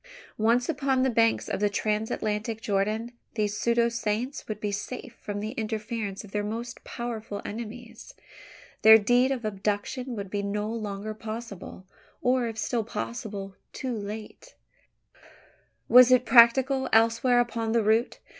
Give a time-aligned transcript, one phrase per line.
[0.39, 5.39] Once upon the banks of the Transatlantic Jordan, these pseudo saints would be safe from
[5.39, 8.15] the interference of their most powerful enemies.
[8.81, 11.85] There the deed of abduction would be no longer possible;
[12.19, 14.55] or, if still possible, too late.
[15.87, 18.17] Was it practicable elsewhere upon the route?